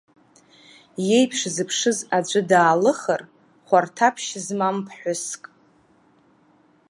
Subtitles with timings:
[1.07, 3.21] Иеиԥш зеиԥшыз аӡәы даалыхар,
[3.67, 5.43] хәарҭаԥшь змам ԥҳәыск.